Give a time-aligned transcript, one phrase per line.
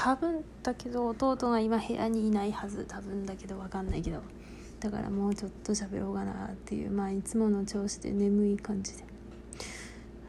[0.00, 2.84] 多分だけど弟が今部屋にいないはず。
[2.86, 4.22] 多分だけど分かんないけど。
[4.78, 6.90] だからもうちょっと喋ろうかなっていう。
[6.92, 9.02] まあいつもの調子で眠い感じで。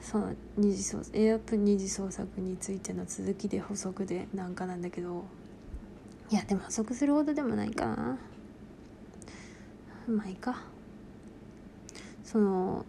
[0.01, 5.25] その二次創エアプ二次創作についての続きで補足でなんかなんだけど。
[6.31, 8.17] いやでも補足するほどでもないかな。
[10.07, 10.63] まあいいか。
[12.23, 12.83] その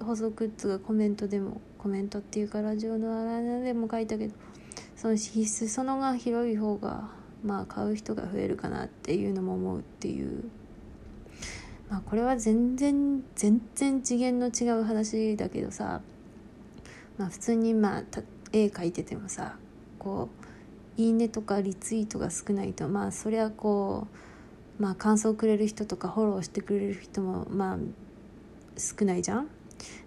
[0.00, 4.34] 補足っつうかコメントでもコメントっていうかラジオのあれでも書いたけど。
[4.96, 7.10] その必須そのが広い方が
[7.44, 10.44] まあ買う人が増えるかなっていうのも思うっていう
[11.88, 16.00] まあこれは全然全然次元の違う話だけどさ
[17.18, 18.02] まあ普通にまあ
[18.52, 19.56] 絵描いててもさ
[19.98, 20.30] こ
[20.98, 24.06] ういいねとかリツイートが少ないとまあそりゃこ
[24.78, 27.78] うまあ感想くれる人とかフォローしてくれる人もまあ
[28.78, 29.48] 少ないじゃん？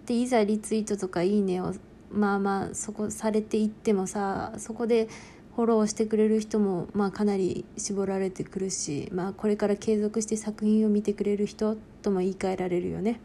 [0.07, 1.73] でいざリツイートとかいいねを
[2.11, 5.07] まあまあそこされていってもさそこで
[5.55, 13.19] フォローしてくれる人も、まあ、かなり絞られてくるし、まあ、これから継続して作品を見てくれる人とも言い換えられるよね。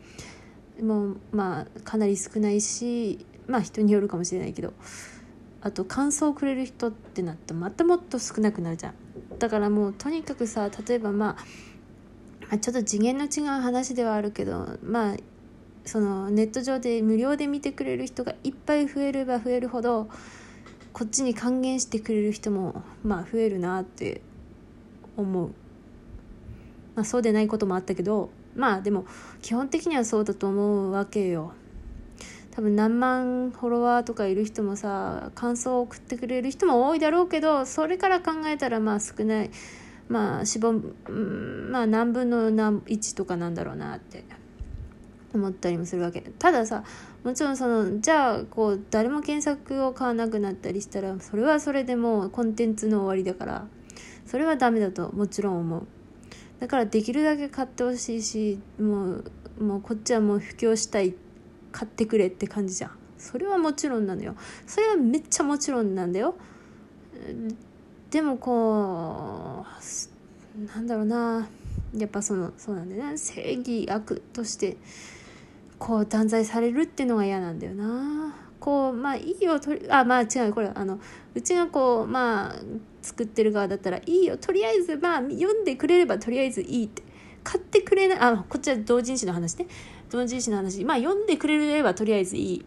[0.83, 4.73] もうまあかなり少ないしまあ人によるかもしれないけど
[5.61, 8.95] あと感想をくれる人ってなってまたもっと少なくなるじゃん
[9.39, 11.37] だからもうとにかくさ例えばま
[12.51, 15.17] あちょっと次元の違う話ではあるけどまあ
[15.85, 20.09] そのネット上で無料で見てくれる人がいっぱい増えれば増えるほど
[20.93, 24.21] こっちに還元してくれる人もまあ増えるなって
[25.17, 25.49] 思う、
[26.95, 29.05] まあ、そうでないこともあったけどまあでも
[29.43, 31.53] 基本的にはそうだと思うわけよ。
[32.53, 39.51] 多分何万フォロワーとかいる人もさ感想を送ってくれる人も多いだろうけどそれから考えたらまあ少ない。
[40.09, 40.75] まあ死亡
[41.71, 44.25] まあ何分の何1とかなんだろうなって。
[45.37, 46.21] 思ったりもするわけ。
[46.39, 46.85] たださ
[47.25, 53.67] もちろんそのじゃあこう誰も検索を買わなくなったりしたらそれはそれでもうコンテンツの終わりだから
[54.27, 55.87] それはダメだともちろん思う。
[56.61, 59.25] だからできるだけ買ってほしいしもう
[59.61, 61.15] もうこっちはもう布教したい
[61.73, 62.91] 買ってくれって感じじゃん。
[63.19, 64.35] それはもちろんなのよ。
[64.67, 66.35] それはめっちゃもちろんなんだよ。
[68.11, 69.65] でもこ
[70.57, 71.49] うなんだろうな。
[71.97, 74.77] やっぱそのそうなんだよね正義悪として
[75.85, 78.35] こう断罪されるっていうのが嫌なんだよな。
[78.59, 80.99] こうまあいいよとりあまあ違うこれあの
[81.35, 82.55] うちがこうまあ
[83.03, 87.03] 作ってる側だったらいいよとりあえずまあ読んでくれればとりあえずいいって。
[87.43, 89.67] 買ってくれないあこっちは同人誌の話ね。
[90.11, 90.83] 同人誌の話。
[90.87, 92.65] まあ読んでくれればとりあえずいい。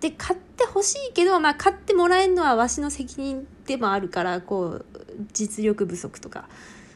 [0.00, 4.86] で買ってほしいけどまあ買ってもらえるのはわしの責任でもあるからこう
[5.34, 6.48] 実力不足とか。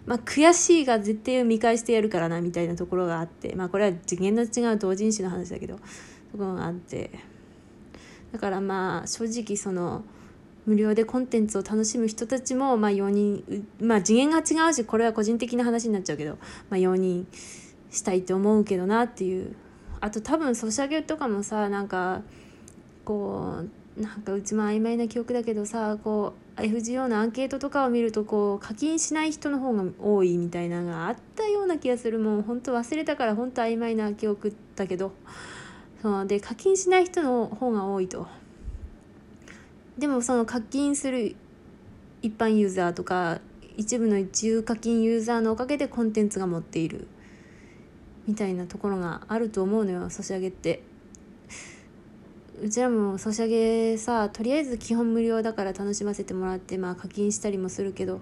[0.06, 5.82] まあ、悔しいが絶対見返してやるからなみたいなところがあってまあこれは次元の違う同人誌の話だけどと
[6.38, 7.10] ころがあって。
[8.34, 10.03] だからまあ正直その
[10.66, 16.32] 無料でコンテンツを楽しむ人たちもまあ容認まあ次元が違うしこれは個人的な話になっちゃうけど、
[16.69, 17.26] まあ、容認
[17.92, 19.54] したいと思うけどなっていう。
[20.00, 22.22] あと多分ソシャゲとかもさなんか
[23.06, 23.62] こ
[23.97, 32.19] うなんかうちも曖昧な記憶だけどさこう FGO のアンケートとかを見るとこう課金しない人の方が多いみたいなのがあったような気がする。
[32.19, 35.12] もう本当忘れたから本当曖昧な記憶だけど。
[36.00, 38.28] そうで課金しない人の方が多いと。
[39.98, 41.34] でもその課金する
[42.22, 43.41] 一般ユーザーとか
[43.76, 47.09] 一部の一流課金ユーザーのおかげでコンテンツが持っている。
[48.26, 50.82] みたいなところがあると思うのよ差し上げって。
[52.62, 58.20] うちらもソシャゲさとりあえず基本無料だから楽しませてもらってまあ課金したりもするけど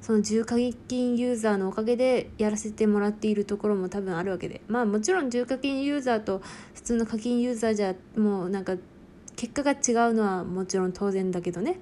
[0.00, 0.56] その重課
[0.88, 6.42] 金ユーザーのおかげでやらせてもらっているところも多分あるわけでまあもちろん重課金ユーザーと
[6.74, 8.76] 普通の課金ユーザーじゃもうなんか
[9.36, 11.78] 結果が違うのはもちろん当然だけどね。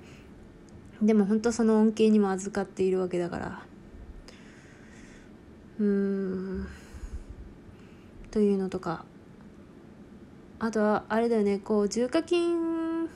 [1.02, 3.62] でも本当その恩恵にも預かっているわけだから。
[5.78, 6.66] うーん。
[8.30, 9.04] というのとか。
[10.60, 13.08] あとはあれだよねこう重課金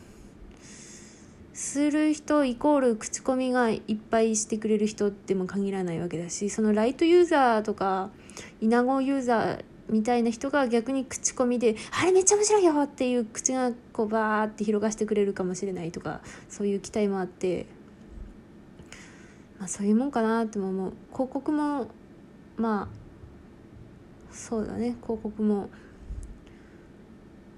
[1.52, 8.10] する人イコール口コミがいっぱいしてくれる人っても限らないわけだしそのライトユーザーとか
[8.62, 17.66] イナゴユーザーみたいな人が逆に口コミで「あれめっちゃ面白いよ!」っていう口がこうバーって広がしてくれるかもしれないとかそういう期待もあって、
[19.58, 21.88] まあ、そういうもんかなっても思う広告も
[22.56, 25.68] まあそうだね広告も。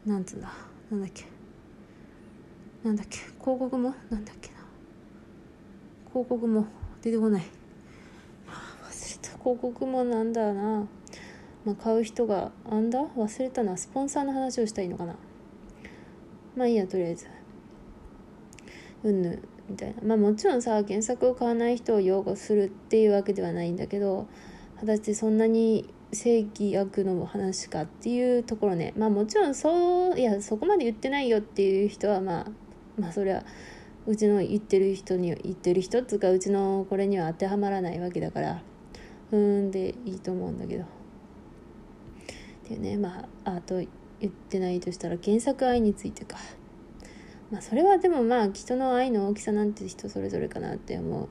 [0.06, 0.52] なんつうんだ？
[0.90, 1.24] なんだっけ？
[2.84, 3.18] なんだっけ？
[3.18, 3.92] 広告も？
[4.08, 4.56] なんだっけな？
[6.10, 6.64] 広告も？
[7.02, 7.42] 出てこない。
[7.42, 9.38] 忘れた。
[9.38, 10.86] 広告もなんだな。
[11.64, 13.02] まあ買う人があんだ？
[13.02, 13.76] 忘れたな。
[13.76, 15.16] スポンサーの話をしたいのかな。
[16.56, 17.26] まあいいやとりあえず。
[19.02, 20.02] うんぬみたいな。
[20.04, 24.28] まあもちろんさ原作を買わない人を擁護するっていうわけではないんだけど
[24.78, 28.92] 果たしてそんなに正義悪の話かっていうところね。
[28.96, 32.46] まあもちろんそういやそこまで言ってないよっていう人はまあ
[32.98, 33.42] まあそれは
[34.06, 38.62] うちの言ってる人に言ってる人っつうかうちのこれには当てはまらないわけだから
[39.32, 40.84] うんでいいと思うんだけど。
[40.84, 40.86] っ
[42.68, 42.96] ていうね。
[42.96, 46.38] まああと言ってないとしたら原作愛についてか。
[47.50, 51.28] まあそれはでもまあ人の愛の大きさなんて人それぞれかなって思う。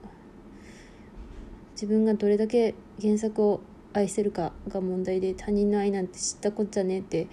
[1.73, 3.61] 自分がどれだけ原作を
[3.95, 7.27] 愛してるかが問題で他人の愛なんて知ったこっちゃねって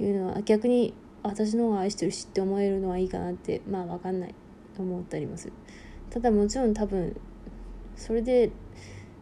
[0.00, 0.92] いうのは逆に
[1.22, 4.34] 私の方が愛してるしって思えるのはいいかなってまあ分かんない
[4.76, 5.46] と思ったりもす。
[5.46, 5.52] る
[6.10, 7.16] ただもちろん多分
[7.96, 8.50] それで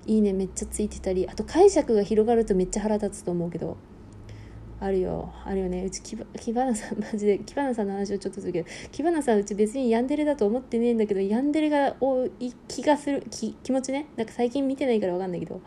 [0.07, 3.77] いいねめっちゃついてたりあと解釈が広がるとめっちゃ腹立つと思うけど
[4.81, 5.85] あるよあるよね。
[5.85, 14.07] うちキバナさん マジでキバナさんの話をちょっとするけどキバナさんうち別にヤンデレだと思ってねえんだけどヤンデレが多い気がする気気持ちね。
[14.17, 15.61] なんか最近見てないから分かんないけど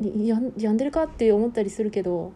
[0.00, 2.32] やんヤンデレかって思ったりするけど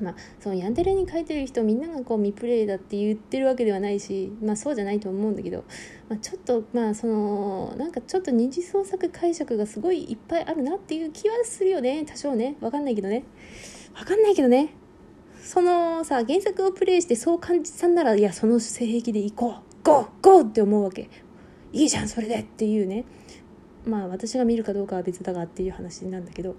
[0.00, 5.64] まあ、そのヤンデレに書いてる人みんながこう未プレイだって言ってるわけではないし、まあ、そうじゃないと思うんだけど、
[6.08, 12.04] まあ、ちょっとまあそのなんかちょっと二次創作解釈がすごいいっぱいあるなっていう気はするよね。
[12.04, 12.56] 多少ね。
[12.60, 13.24] 分かんないけどね。
[13.94, 14.74] 分かんないけどね。
[15.42, 19.84] そのさ原作をプレイしてそう感じたんならいやその性癖で行こう。
[19.84, 21.08] ゴーゴーって思うわけ。
[21.72, 23.04] いいじゃんそれでっていうね。
[23.84, 26.54] まあ私が見るかどうかは別だがっていう話なんだけど。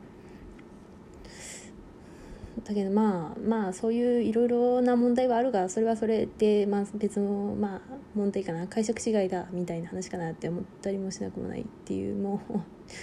[2.64, 7.82] だけどまあまあそういういろいろな問題はあるがそれはそれで、まあ、別のまあ
[8.16, 12.54] 問題かな解釈違いだみたいな話かなって思ったりもしなくもないっていうもう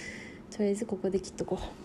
[0.55, 1.77] とりあえずここで切っとこう。